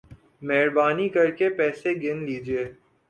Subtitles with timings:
[0.41, 2.63] مہربانی کر کے پیسے گن لیجئے